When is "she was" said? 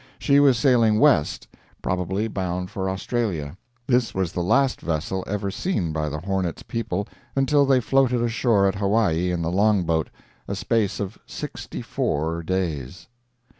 0.17-0.57